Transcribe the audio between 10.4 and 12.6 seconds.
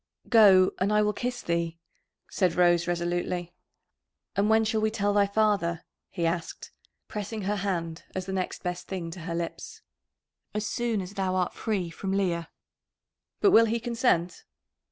"As soon as thou art free from Leah."